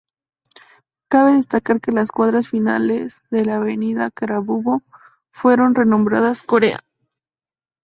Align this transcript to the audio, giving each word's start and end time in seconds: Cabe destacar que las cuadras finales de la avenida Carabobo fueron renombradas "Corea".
Cabe 1.11 1.33
destacar 1.33 1.79
que 1.79 1.91
las 1.91 2.09
cuadras 2.11 2.47
finales 2.47 3.21
de 3.29 3.45
la 3.45 3.57
avenida 3.57 4.09
Carabobo 4.09 4.81
fueron 5.29 5.75
renombradas 5.75 6.41
"Corea". 6.41 6.79